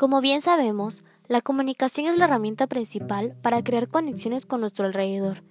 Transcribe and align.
Como 0.00 0.22
bien 0.22 0.40
sabemos, 0.40 1.02
la 1.28 1.42
comunicación 1.42 2.06
es 2.06 2.16
la 2.16 2.24
herramienta 2.24 2.66
principal 2.66 3.36
para 3.42 3.62
crear 3.62 3.86
conexiones 3.86 4.46
con 4.46 4.62
nuestro 4.62 4.86
alrededor. 4.86 5.44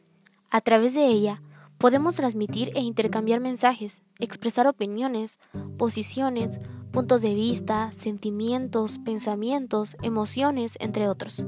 A 0.49 0.59
través 0.59 0.95
de 0.95 1.05
ella, 1.05 1.43
podemos 1.77 2.15
transmitir 2.15 2.71
e 2.73 2.81
intercambiar 2.81 3.41
mensajes, 3.41 4.01
expresar 4.17 4.65
opiniones, 4.65 5.37
posiciones, 5.77 6.57
puntos 6.91 7.21
de 7.21 7.35
vista, 7.35 7.91
sentimientos, 7.91 8.97
pensamientos, 8.97 9.97
emociones, 10.01 10.77
entre 10.79 11.07
otros. 11.07 11.45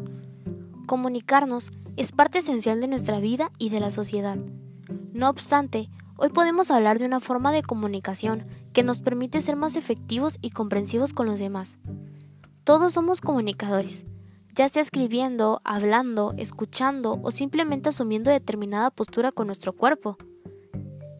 Comunicarnos 0.85 1.71
es 1.97 2.11
parte 2.11 2.37
esencial 2.37 2.81
de 2.81 2.87
nuestra 2.87 3.19
vida 3.19 3.51
y 3.57 3.69
de 3.69 3.79
la 3.79 3.89
sociedad. 3.89 4.37
No 5.11 5.27
obstante, 5.27 5.89
hoy 6.19 6.29
podemos 6.29 6.69
hablar 6.69 6.99
de 6.99 7.05
una 7.05 7.19
forma 7.19 7.51
de 7.51 7.63
comunicación 7.63 8.45
que 8.73 8.83
nos 8.83 9.01
permite 9.01 9.41
ser 9.41 9.55
más 9.55 9.75
efectivos 9.75 10.37
y 10.39 10.51
comprensivos 10.51 11.13
con 11.13 11.25
los 11.25 11.39
demás. 11.39 11.79
Todos 12.71 12.93
somos 12.93 13.19
comunicadores, 13.19 14.05
ya 14.55 14.69
sea 14.69 14.81
escribiendo, 14.81 15.59
hablando, 15.65 16.33
escuchando 16.37 17.19
o 17.21 17.29
simplemente 17.29 17.89
asumiendo 17.89 18.31
determinada 18.31 18.91
postura 18.91 19.33
con 19.33 19.47
nuestro 19.47 19.73
cuerpo. 19.73 20.15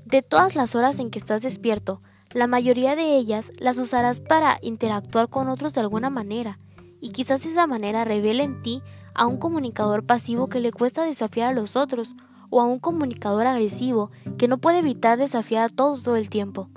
De 0.05 0.21
todas 0.21 0.55
las 0.55 0.75
horas 0.75 0.99
en 0.99 1.11
que 1.11 1.19
estás 1.19 1.41
despierto, 1.41 1.99
la 2.31 2.47
mayoría 2.47 2.95
de 2.95 3.17
ellas 3.17 3.51
las 3.59 3.79
usarás 3.79 4.21
para 4.21 4.59
interactuar 4.61 5.27
con 5.27 5.49
otros 5.49 5.73
de 5.73 5.81
alguna 5.81 6.09
manera, 6.09 6.57
y 7.01 7.11
quizás 7.11 7.45
esa 7.45 7.67
manera 7.67 8.05
revele 8.05 8.43
en 8.43 8.61
ti 8.61 8.81
a 9.13 9.27
un 9.27 9.35
comunicador 9.35 10.05
pasivo 10.05 10.47
que 10.47 10.61
le 10.61 10.71
cuesta 10.71 11.03
desafiar 11.03 11.49
a 11.49 11.53
los 11.53 11.75
otros, 11.75 12.15
o 12.49 12.61
a 12.61 12.63
un 12.63 12.79
comunicador 12.79 13.45
agresivo 13.45 14.09
que 14.37 14.47
no 14.47 14.57
puede 14.57 14.79
evitar 14.79 15.17
desafiar 15.17 15.65
a 15.65 15.69
todos 15.69 16.03
todo 16.03 16.15
el 16.15 16.29
tiempo. 16.29 16.69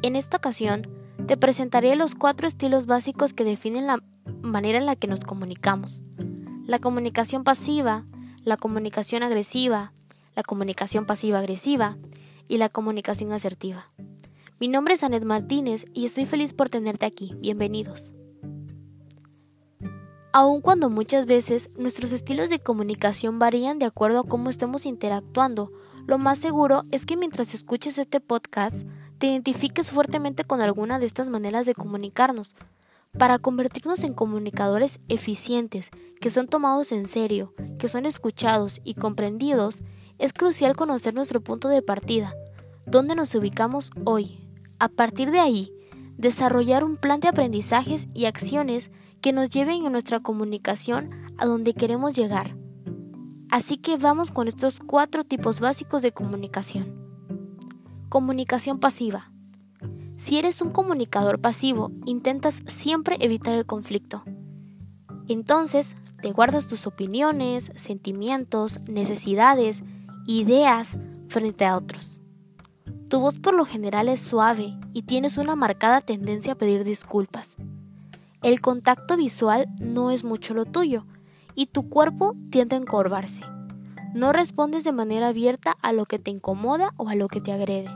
En 0.00 0.16
esta 0.16 0.38
ocasión, 0.38 0.88
te 1.26 1.36
presentaré 1.36 1.96
los 1.96 2.14
cuatro 2.14 2.46
estilos 2.48 2.86
básicos 2.86 3.32
que 3.32 3.44
definen 3.44 3.86
la 3.86 4.02
manera 4.42 4.78
en 4.78 4.86
la 4.86 4.96
que 4.96 5.06
nos 5.06 5.20
comunicamos. 5.20 6.02
La 6.64 6.78
comunicación 6.78 7.44
pasiva, 7.44 8.04
la 8.44 8.56
comunicación 8.56 9.22
agresiva, 9.22 9.92
la 10.34 10.42
comunicación 10.42 11.06
pasiva-agresiva 11.06 11.98
y 12.48 12.58
la 12.58 12.68
comunicación 12.68 13.32
asertiva. 13.32 13.90
Mi 14.58 14.68
nombre 14.68 14.94
es 14.94 15.02
Anet 15.02 15.24
Martínez 15.24 15.86
y 15.94 16.04
estoy 16.04 16.26
feliz 16.26 16.52
por 16.52 16.68
tenerte 16.68 17.06
aquí. 17.06 17.34
Bienvenidos. 17.38 18.14
Aun 20.32 20.60
cuando 20.60 20.90
muchas 20.90 21.26
veces 21.26 21.70
nuestros 21.76 22.12
estilos 22.12 22.50
de 22.50 22.60
comunicación 22.60 23.38
varían 23.38 23.78
de 23.78 23.86
acuerdo 23.86 24.20
a 24.20 24.28
cómo 24.28 24.48
estemos 24.48 24.86
interactuando, 24.86 25.72
lo 26.06 26.18
más 26.18 26.38
seguro 26.38 26.82
es 26.90 27.04
que 27.04 27.16
mientras 27.16 27.52
escuches 27.54 27.98
este 27.98 28.20
podcast 28.20 28.86
te 29.20 29.26
identifiques 29.26 29.90
fuertemente 29.90 30.44
con 30.44 30.62
alguna 30.62 30.98
de 30.98 31.04
estas 31.04 31.28
maneras 31.28 31.66
de 31.66 31.74
comunicarnos. 31.74 32.56
Para 33.18 33.38
convertirnos 33.38 34.02
en 34.02 34.14
comunicadores 34.14 34.98
eficientes, 35.08 35.90
que 36.22 36.30
son 36.30 36.48
tomados 36.48 36.90
en 36.90 37.06
serio, 37.06 37.52
que 37.78 37.88
son 37.88 38.06
escuchados 38.06 38.80
y 38.82 38.94
comprendidos, 38.94 39.84
es 40.18 40.32
crucial 40.32 40.74
conocer 40.74 41.12
nuestro 41.12 41.42
punto 41.42 41.68
de 41.68 41.82
partida, 41.82 42.34
dónde 42.86 43.14
nos 43.14 43.34
ubicamos 43.34 43.90
hoy. 44.06 44.40
A 44.78 44.88
partir 44.88 45.30
de 45.30 45.40
ahí, 45.40 45.70
desarrollar 46.16 46.82
un 46.82 46.96
plan 46.96 47.20
de 47.20 47.28
aprendizajes 47.28 48.08
y 48.14 48.24
acciones 48.24 48.90
que 49.20 49.34
nos 49.34 49.50
lleven 49.50 49.84
en 49.84 49.92
nuestra 49.92 50.20
comunicación 50.20 51.10
a 51.36 51.44
donde 51.44 51.74
queremos 51.74 52.16
llegar. 52.16 52.56
Así 53.50 53.76
que 53.76 53.98
vamos 53.98 54.30
con 54.30 54.48
estos 54.48 54.80
cuatro 54.80 55.24
tipos 55.24 55.60
básicos 55.60 56.00
de 56.00 56.12
comunicación. 56.12 57.09
Comunicación 58.10 58.80
pasiva. 58.80 59.30
Si 60.16 60.36
eres 60.36 60.62
un 60.62 60.70
comunicador 60.70 61.40
pasivo, 61.40 61.92
intentas 62.06 62.60
siempre 62.66 63.16
evitar 63.20 63.54
el 63.54 63.66
conflicto. 63.66 64.24
Entonces, 65.28 65.94
te 66.20 66.32
guardas 66.32 66.66
tus 66.66 66.88
opiniones, 66.88 67.70
sentimientos, 67.76 68.80
necesidades, 68.88 69.84
ideas 70.26 70.98
frente 71.28 71.64
a 71.64 71.76
otros. 71.76 72.20
Tu 73.08 73.20
voz 73.20 73.38
por 73.38 73.54
lo 73.54 73.64
general 73.64 74.08
es 74.08 74.20
suave 74.20 74.76
y 74.92 75.02
tienes 75.02 75.38
una 75.38 75.54
marcada 75.54 76.00
tendencia 76.00 76.54
a 76.54 76.58
pedir 76.58 76.82
disculpas. 76.82 77.58
El 78.42 78.60
contacto 78.60 79.16
visual 79.16 79.68
no 79.80 80.10
es 80.10 80.24
mucho 80.24 80.52
lo 80.52 80.64
tuyo 80.64 81.04
y 81.54 81.66
tu 81.66 81.88
cuerpo 81.88 82.34
tiende 82.50 82.74
a 82.74 82.80
encorvarse. 82.80 83.44
No 84.14 84.32
respondes 84.32 84.84
de 84.84 84.92
manera 84.92 85.28
abierta 85.28 85.76
a 85.82 85.92
lo 85.92 86.04
que 86.06 86.18
te 86.18 86.30
incomoda 86.30 86.92
o 86.96 87.08
a 87.08 87.14
lo 87.14 87.28
que 87.28 87.40
te 87.40 87.52
agrede. 87.52 87.90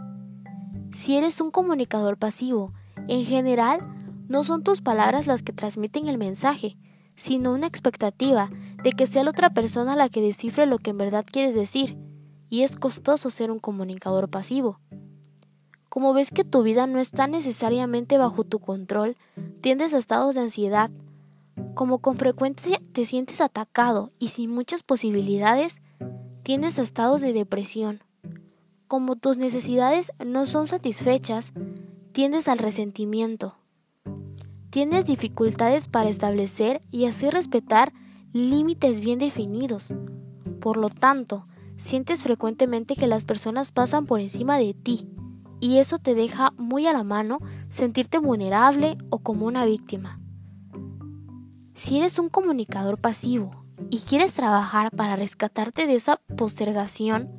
Si 0.93 1.17
eres 1.17 1.41
un 1.41 1.51
comunicador 1.51 2.17
pasivo, 2.19 2.73
en 3.09 3.25
general, 3.25 3.81
no 4.29 4.45
son 4.45 4.63
tus 4.63 4.81
palabras 4.81 5.27
las 5.27 5.43
que 5.43 5.53
transmiten 5.53 6.07
el 6.07 6.19
mensaje, 6.19 6.77
sino 7.17 7.53
una 7.53 7.67
expectativa 7.67 8.51
de 8.83 8.93
que 8.93 9.07
sea 9.07 9.25
la 9.25 9.31
otra 9.31 9.51
persona 9.51 9.97
la 9.97 10.09
que 10.09 10.21
descifre 10.21 10.67
lo 10.67 10.79
que 10.79 10.91
en 10.91 10.99
verdad 10.99 11.25
quieres 11.31 11.55
decir, 11.55 11.97
y 12.49 12.63
es 12.63 12.77
costoso 12.77 13.31
ser 13.31 13.51
un 13.51 13.59
comunicador 13.59 14.29
pasivo. 14.29 14.79
Como 15.89 16.13
ves 16.13 16.31
que 16.31 16.45
tu 16.45 16.63
vida 16.63 16.87
no 16.87 16.99
está 16.99 17.27
necesariamente 17.27 18.19
bajo 18.19 18.45
tu 18.45 18.59
control, 18.59 19.17
tiendes 19.61 19.95
a 19.95 19.99
estados 19.99 20.35
de 20.35 20.43
ansiedad. 20.43 20.91
Como 21.75 21.99
con 21.99 22.17
frecuencia 22.17 22.81
te 22.93 23.05
sientes 23.05 23.41
atacado 23.41 24.11
y 24.19 24.29
sin 24.29 24.51
muchas 24.53 24.83
posibilidades, 24.83 25.83
tienes 26.45 26.79
estados 26.79 27.23
de 27.23 27.33
depresión 27.33 28.05
como 28.95 29.17
tus 29.17 29.39
necesidades 29.39 30.13
no 30.25 30.47
son 30.47 30.69
satisfechas, 30.69 31.53
tiendes 32.13 32.47
al 32.47 32.59
resentimiento. 32.59 33.57
Tienes 34.71 35.05
dificultades 35.05 35.89
para 35.89 36.09
establecer 36.09 36.81
y 36.93 37.07
hacer 37.07 37.35
respetar 37.35 37.93
límites 38.33 39.01
bien 39.01 39.19
definidos. 39.19 39.95
Por 40.61 40.77
lo 40.77 40.91
tanto, 40.91 41.47
sientes 41.77 42.23
frecuentemente 42.23 42.95
que 42.95 43.09
las 43.09 43.25
personas 43.25 43.73
pasan 43.73 44.07
por 44.07 44.21
encima 44.21 44.59
de 44.59 44.75
ti, 44.75 45.09
y 45.59 45.79
eso 45.79 45.99
te 45.99 46.15
deja 46.15 46.53
muy 46.57 46.87
a 46.87 46.93
la 46.93 47.03
mano 47.03 47.39
sentirte 47.69 48.19
vulnerable 48.19 48.97
o 49.11 49.19
como 49.19 49.47
una 49.47 49.65
víctima. 49.65 50.21
Si 51.75 51.99
eres 51.99 52.21
un 52.21 52.29
comunicador 52.29 53.01
pasivo 53.01 53.64
y 53.91 54.01
quieres 54.01 54.35
trabajar 54.35 54.91
para 54.91 55.17
rescatarte 55.17 55.87
de 55.87 55.95
esa 55.95 56.17
postergación, 56.37 57.31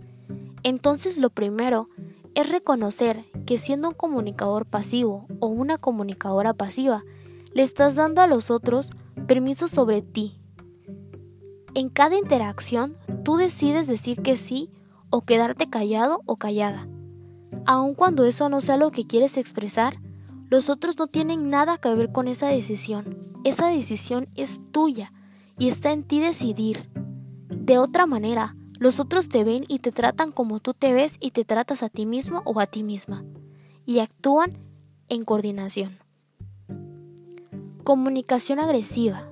entonces 0.63 1.17
lo 1.17 1.29
primero 1.29 1.89
es 2.33 2.49
reconocer 2.51 3.25
que 3.45 3.57
siendo 3.57 3.89
un 3.89 3.93
comunicador 3.93 4.65
pasivo 4.65 5.25
o 5.39 5.47
una 5.47 5.77
comunicadora 5.77 6.53
pasiva, 6.53 7.03
le 7.53 7.63
estás 7.63 7.95
dando 7.95 8.21
a 8.21 8.27
los 8.27 8.51
otros 8.51 8.91
permiso 9.27 9.67
sobre 9.67 10.01
ti. 10.01 10.37
En 11.73 11.89
cada 11.89 12.17
interacción, 12.17 12.97
tú 13.23 13.37
decides 13.37 13.87
decir 13.87 14.21
que 14.21 14.35
sí 14.35 14.69
o 15.09 15.21
quedarte 15.21 15.69
callado 15.69 16.21
o 16.25 16.35
callada. 16.35 16.87
Aun 17.65 17.95
cuando 17.95 18.25
eso 18.25 18.49
no 18.49 18.61
sea 18.61 18.77
lo 18.77 18.91
que 18.91 19.07
quieres 19.07 19.37
expresar, 19.37 19.97
los 20.49 20.69
otros 20.69 20.97
no 20.97 21.07
tienen 21.07 21.49
nada 21.49 21.77
que 21.77 21.93
ver 21.93 22.11
con 22.11 22.27
esa 22.27 22.47
decisión. 22.47 23.17
Esa 23.43 23.67
decisión 23.67 24.27
es 24.35 24.61
tuya 24.71 25.11
y 25.57 25.67
está 25.67 25.91
en 25.91 26.03
ti 26.03 26.19
decidir. 26.19 26.89
De 27.49 27.77
otra 27.77 28.05
manera, 28.05 28.55
los 28.79 28.99
otros 28.99 29.29
te 29.29 29.43
ven 29.43 29.65
y 29.67 29.79
te 29.79 29.91
tratan 29.91 30.31
como 30.31 30.59
tú 30.59 30.73
te 30.73 30.93
ves 30.93 31.17
y 31.19 31.31
te 31.31 31.45
tratas 31.45 31.83
a 31.83 31.89
ti 31.89 32.05
mismo 32.05 32.41
o 32.45 32.59
a 32.59 32.67
ti 32.67 32.83
misma. 32.83 33.23
Y 33.85 33.99
actúan 33.99 34.57
en 35.09 35.23
coordinación. 35.23 35.99
Comunicación 37.83 38.59
agresiva. 38.59 39.31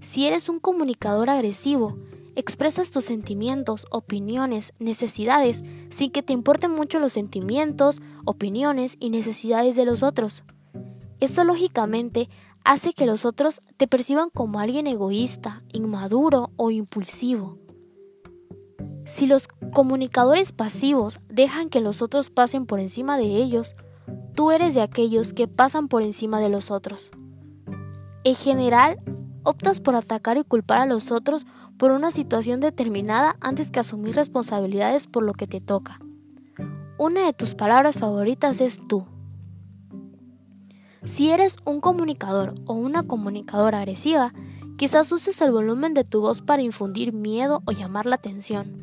Si 0.00 0.26
eres 0.26 0.48
un 0.48 0.60
comunicador 0.60 1.28
agresivo, 1.28 1.98
expresas 2.36 2.90
tus 2.90 3.04
sentimientos, 3.04 3.86
opiniones, 3.90 4.72
necesidades 4.78 5.62
sin 5.90 6.10
que 6.10 6.22
te 6.22 6.32
importen 6.32 6.70
mucho 6.70 7.00
los 7.00 7.12
sentimientos, 7.12 8.00
opiniones 8.24 8.96
y 9.00 9.10
necesidades 9.10 9.76
de 9.76 9.84
los 9.84 10.02
otros. 10.02 10.44
Eso 11.20 11.44
lógicamente 11.44 12.28
hace 12.64 12.94
que 12.94 13.06
los 13.06 13.24
otros 13.24 13.60
te 13.76 13.86
perciban 13.86 14.30
como 14.30 14.58
alguien 14.58 14.86
egoísta, 14.86 15.62
inmaduro 15.72 16.50
o 16.56 16.70
impulsivo. 16.70 17.58
Si 19.04 19.26
los 19.26 19.48
comunicadores 19.74 20.52
pasivos 20.52 21.20
dejan 21.28 21.68
que 21.68 21.82
los 21.82 22.00
otros 22.00 22.30
pasen 22.30 22.64
por 22.64 22.80
encima 22.80 23.18
de 23.18 23.36
ellos, 23.36 23.76
tú 24.34 24.50
eres 24.50 24.74
de 24.74 24.80
aquellos 24.80 25.34
que 25.34 25.46
pasan 25.46 25.88
por 25.88 26.02
encima 26.02 26.40
de 26.40 26.48
los 26.48 26.70
otros. 26.70 27.10
En 28.24 28.34
general, 28.34 28.96
optas 29.42 29.80
por 29.80 29.94
atacar 29.94 30.38
y 30.38 30.44
culpar 30.44 30.78
a 30.78 30.86
los 30.86 31.10
otros 31.10 31.46
por 31.76 31.90
una 31.90 32.10
situación 32.10 32.60
determinada 32.60 33.36
antes 33.40 33.70
que 33.70 33.80
asumir 33.80 34.14
responsabilidades 34.14 35.06
por 35.06 35.22
lo 35.22 35.34
que 35.34 35.46
te 35.46 35.60
toca. 35.60 36.00
Una 36.96 37.26
de 37.26 37.34
tus 37.34 37.54
palabras 37.54 37.96
favoritas 37.96 38.62
es 38.62 38.80
tú. 38.88 39.06
Si 41.04 41.30
eres 41.30 41.56
un 41.66 41.82
comunicador 41.82 42.54
o 42.64 42.72
una 42.72 43.02
comunicadora 43.02 43.78
agresiva, 43.78 44.32
quizás 44.78 45.12
uses 45.12 45.38
el 45.42 45.52
volumen 45.52 45.92
de 45.92 46.04
tu 46.04 46.22
voz 46.22 46.40
para 46.40 46.62
infundir 46.62 47.12
miedo 47.12 47.62
o 47.66 47.72
llamar 47.72 48.06
la 48.06 48.16
atención. 48.16 48.76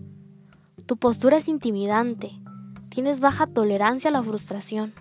Tu 0.85 0.97
postura 0.97 1.37
es 1.37 1.47
intimidante. 1.47 2.39
Tienes 2.89 3.21
baja 3.21 3.47
tolerancia 3.47 4.11
a 4.11 4.13
la 4.13 4.21
frustración. 4.21 4.93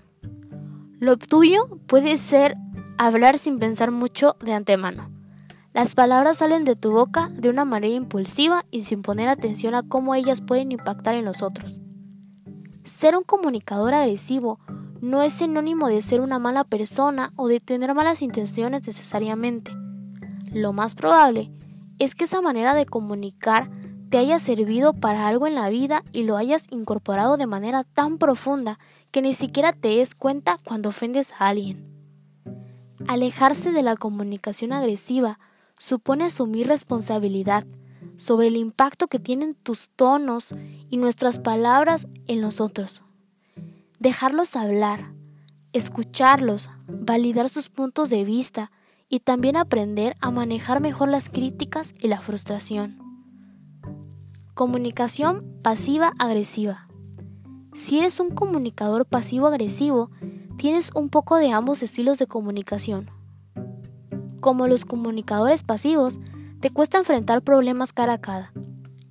Lo 0.98 1.18
tuyo 1.18 1.68
puede 1.86 2.16
ser 2.16 2.56
hablar 2.96 3.36
sin 3.36 3.58
pensar 3.58 3.90
mucho 3.90 4.36
de 4.40 4.54
antemano. 4.54 5.10
Las 5.74 5.94
palabras 5.94 6.38
salen 6.38 6.64
de 6.64 6.74
tu 6.74 6.90
boca 6.90 7.28
de 7.34 7.50
una 7.50 7.66
manera 7.66 7.94
impulsiva 7.94 8.64
y 8.70 8.84
sin 8.84 9.02
poner 9.02 9.28
atención 9.28 9.74
a 9.74 9.82
cómo 9.82 10.14
ellas 10.14 10.40
pueden 10.40 10.72
impactar 10.72 11.14
en 11.14 11.26
los 11.26 11.42
otros. 11.42 11.80
Ser 12.84 13.14
un 13.14 13.24
comunicador 13.24 13.92
agresivo 13.92 14.58
no 15.00 15.22
es 15.22 15.32
sinónimo 15.32 15.88
de 15.88 16.02
ser 16.02 16.20
una 16.20 16.38
mala 16.38 16.64
persona 16.64 17.32
o 17.36 17.48
de 17.48 17.60
tener 17.60 17.94
malas 17.94 18.22
intenciones 18.22 18.86
necesariamente. 18.86 19.72
Lo 20.52 20.72
más 20.72 20.94
probable 20.94 21.50
es 21.98 22.14
que 22.14 22.24
esa 22.24 22.40
manera 22.40 22.74
de 22.74 22.86
comunicar 22.86 23.70
te 24.10 24.18
haya 24.18 24.38
servido 24.38 24.92
para 24.92 25.28
algo 25.28 25.46
en 25.46 25.54
la 25.54 25.68
vida 25.68 26.02
y 26.12 26.24
lo 26.24 26.36
hayas 26.36 26.66
incorporado 26.70 27.36
de 27.36 27.46
manera 27.46 27.84
tan 27.84 28.18
profunda 28.18 28.78
que 29.10 29.22
ni 29.22 29.34
siquiera 29.34 29.72
te 29.72 29.88
des 29.88 30.14
cuenta 30.14 30.58
cuando 30.64 30.88
ofendes 30.88 31.32
a 31.38 31.48
alguien. 31.48 31.86
Alejarse 33.06 33.72
de 33.72 33.82
la 33.82 33.96
comunicación 33.96 34.72
agresiva 34.72 35.38
supone 35.78 36.24
asumir 36.24 36.66
responsabilidad 36.66 37.64
sobre 38.16 38.48
el 38.48 38.56
impacto 38.56 39.06
que 39.06 39.18
tienen 39.18 39.54
tus 39.54 39.88
tonos 39.90 40.54
y 40.90 40.96
nuestras 40.96 41.38
palabras 41.38 42.06
en 42.26 42.40
los 42.40 42.60
otros. 42.60 43.02
Dejarlos 44.00 44.56
hablar, 44.56 45.12
escucharlos, 45.74 46.70
validar 46.88 47.50
sus 47.50 47.68
puntos 47.68 48.08
de 48.08 48.24
vista 48.24 48.72
y 49.10 49.20
también 49.20 49.58
aprender 49.58 50.16
a 50.22 50.30
manejar 50.30 50.80
mejor 50.80 51.10
las 51.10 51.28
críticas 51.28 51.92
y 52.00 52.08
la 52.08 52.18
frustración. 52.22 52.96
Comunicación 54.54 55.44
pasiva-agresiva. 55.62 56.88
Si 57.74 57.98
eres 57.98 58.20
un 58.20 58.30
comunicador 58.30 59.04
pasivo-agresivo, 59.04 60.10
tienes 60.56 60.92
un 60.94 61.10
poco 61.10 61.36
de 61.36 61.50
ambos 61.50 61.82
estilos 61.82 62.18
de 62.18 62.26
comunicación. 62.26 63.10
Como 64.40 64.66
los 64.66 64.86
comunicadores 64.86 65.62
pasivos, 65.62 66.20
te 66.60 66.70
cuesta 66.70 66.96
enfrentar 66.96 67.42
problemas 67.42 67.92
cara 67.92 68.14
a 68.14 68.18
cara. 68.18 68.54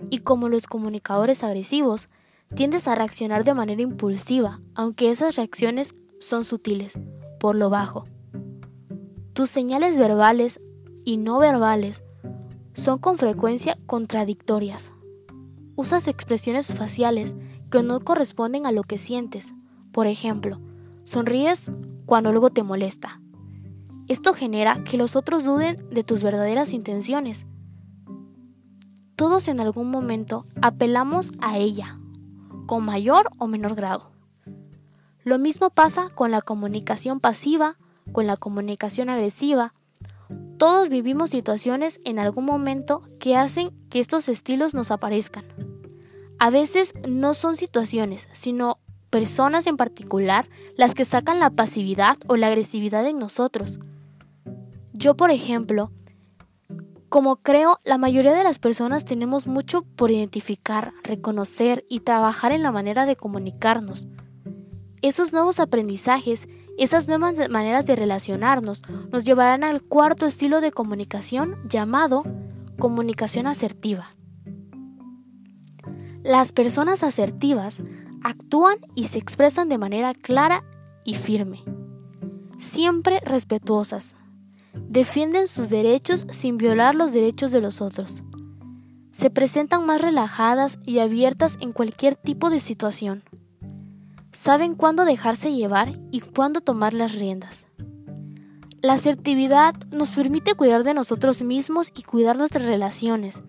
Y 0.10 0.22
como 0.22 0.50
los 0.50 0.66
comunicadores 0.66 1.44
agresivos, 1.44 2.10
tiendes 2.56 2.88
a 2.88 2.96
reaccionar 2.96 3.44
de 3.44 3.54
manera 3.54 3.82
impulsiva, 3.82 4.60
aunque 4.76 5.10
esas 5.10 5.36
reacciones 5.36 5.96
son 6.20 6.44
sutiles, 6.44 7.00
por 7.40 7.56
lo 7.56 7.70
bajo. 7.70 8.04
Tus 9.34 9.50
señales 9.50 9.98
verbales 9.98 10.60
y 11.06 11.18
no 11.18 11.40
verbales 11.40 12.04
son 12.74 13.00
con 13.00 13.18
frecuencia 13.18 13.78
contradictorias. 13.86 14.94
Usas 15.76 16.08
expresiones 16.08 16.74
faciales 16.74 17.36
que 17.72 17.84
no 17.84 18.00
corresponden 18.00 18.66
a 18.66 18.72
lo 18.72 18.84
que 18.84 18.98
sientes. 18.98 19.54
Por 19.92 20.08
ejemplo, 20.08 20.60
sonríes 21.04 21.72
cuando 22.06 22.30
algo 22.30 22.50
te 22.50 22.64
molesta 22.64 23.20
esto 24.10 24.34
genera 24.34 24.84
que 24.84 24.98
los 24.98 25.16
otros 25.16 25.46
duden 25.46 25.78
de 25.92 26.04
tus 26.04 26.24
verdaderas 26.24 26.74
intenciones. 26.74 27.46
Todos 29.16 29.48
en 29.48 29.60
algún 29.60 29.92
momento 29.92 30.46
apelamos 30.64 31.32
a 31.40 31.60
ella, 31.60 32.00
con 32.70 32.86
mayor 32.86 33.32
o 33.40 33.48
menor 33.48 33.74
grado. 33.74 34.12
Lo 35.24 35.40
mismo 35.40 35.72
pasa 35.72 36.12
con 36.14 36.30
la 36.30 36.44
comunicación 36.44 37.20
pasiva, 37.20 37.78
con 38.12 38.28
la 38.28 38.38
comunicación 38.38 39.10
agresiva. 39.10 39.74
Todos 40.60 40.88
vivimos 40.88 41.32
situaciones 41.32 42.00
en 42.06 42.20
algún 42.20 42.46
momento 42.46 43.02
que 43.20 43.36
hacen 43.36 43.72
que 43.90 44.00
estos 44.00 44.30
estilos 44.30 44.76
nos 44.76 44.92
aparezcan. 44.92 45.46
A 46.38 46.52
veces 46.52 46.94
no 47.10 47.34
son 47.34 47.58
situaciones, 47.58 48.28
sino 48.34 48.78
personas 49.10 49.66
en 49.66 49.76
particular 49.76 50.48
las 50.78 50.94
que 50.94 51.06
sacan 51.06 51.40
la 51.40 51.50
pasividad 51.50 52.18
o 52.28 52.38
la 52.38 52.50
agresividad 52.50 53.04
en 53.08 53.18
nosotros. 53.18 53.80
Yo, 54.94 55.18
por 55.18 55.32
ejemplo, 55.32 55.92
como 57.10 57.38
creo, 57.38 57.78
la 57.84 57.98
mayoría 57.98 58.34
de 58.34 58.44
las 58.44 58.60
personas 58.60 59.04
tenemos 59.04 59.48
mucho 59.48 59.82
por 59.82 60.12
identificar, 60.12 60.94
reconocer 61.04 61.86
y 61.90 62.02
trabajar 62.02 62.52
en 62.52 62.62
la 62.62 62.72
manera 62.72 63.06
de 63.06 63.16
comunicarnos. 63.16 64.08
Esos 65.02 65.34
nuevos 65.34 65.60
aprendizajes, 65.60 66.48
esas 66.78 67.08
nuevas 67.08 67.50
maneras 67.50 67.88
de 67.88 67.96
relacionarnos, 67.96 68.84
nos 69.12 69.26
llevarán 69.26 69.64
al 69.64 69.82
cuarto 69.82 70.28
estilo 70.28 70.62
de 70.62 70.72
comunicación 70.72 71.56
llamado 71.66 72.24
comunicación 72.78 73.48
asertiva. 73.48 74.12
Las 76.24 76.52
personas 76.52 77.04
asertivas 77.04 77.82
actúan 78.24 78.78
y 78.94 79.06
se 79.06 79.18
expresan 79.18 79.70
de 79.70 79.78
manera 79.78 80.14
clara 80.14 80.64
y 81.06 81.16
firme, 81.16 81.64
siempre 82.58 83.20
respetuosas, 83.22 84.16
defienden 84.88 85.48
sus 85.48 85.70
derechos 85.70 86.26
sin 86.32 86.58
violar 86.58 86.96
los 86.96 87.12
derechos 87.12 87.52
de 87.52 87.62
los 87.62 87.82
otros. 87.82 88.24
Se 89.12 89.30
presentan 89.30 89.86
más 89.86 90.02
relajadas 90.02 90.80
y 90.86 91.00
abiertas 91.00 91.58
en 91.60 91.74
cualquier 91.74 92.16
tipo 92.16 92.50
de 92.50 92.60
situación. 92.60 93.24
Saben 94.32 94.76
cuándo 94.76 95.06
dejarse 95.06 95.54
llevar 95.54 96.00
y 96.12 96.22
cuándo 96.22 96.62
tomar 96.62 96.94
las 96.94 97.16
riendas. 97.16 97.68
La 98.82 98.94
asertividad 98.94 99.76
nos 99.92 100.12
permite 100.12 100.54
cuidar 100.54 100.84
de 100.86 100.94
nosotros 100.94 101.42
mismos 101.42 101.92
y 101.96 102.04
cuidar 102.04 102.38
nuestras 102.38 102.66
relaciones. 102.66 103.42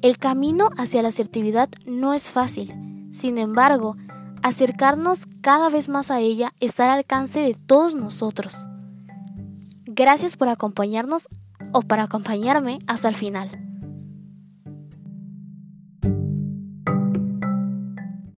El 0.00 0.18
camino 0.18 0.70
hacia 0.76 1.02
la 1.02 1.08
asertividad 1.08 1.68
no 1.86 2.14
es 2.14 2.30
fácil, 2.30 3.08
sin 3.10 3.38
embargo, 3.38 3.96
acercarnos 4.42 5.26
cada 5.40 5.70
vez 5.70 5.88
más 5.88 6.10
a 6.10 6.20
ella 6.20 6.52
está 6.60 6.92
al 6.92 6.98
alcance 6.98 7.40
de 7.40 7.54
todos 7.54 7.94
nosotros. 7.94 8.68
Gracias 9.96 10.36
por 10.36 10.48
acompañarnos 10.48 11.28
o 11.72 11.82
para 11.82 12.02
acompañarme 12.02 12.80
hasta 12.88 13.08
el 13.08 13.14
final. 13.14 13.63